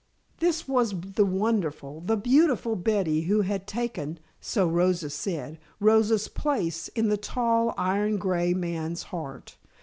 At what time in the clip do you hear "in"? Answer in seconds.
6.87-7.09